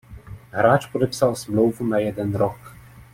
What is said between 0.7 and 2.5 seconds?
podepsal smlouvu na jeden